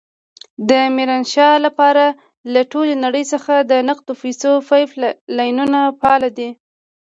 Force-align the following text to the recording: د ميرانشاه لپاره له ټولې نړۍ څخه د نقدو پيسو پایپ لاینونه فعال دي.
د 0.69 0.71
ميرانشاه 0.95 1.55
لپاره 1.65 2.05
له 2.53 2.61
ټولې 2.71 2.93
نړۍ 3.05 3.23
څخه 3.33 3.53
د 3.71 3.73
نقدو 3.89 4.13
پيسو 4.21 4.51
پایپ 4.67 4.89
لاینونه 5.37 5.79
فعال 5.99 6.23
دي. 6.37 6.49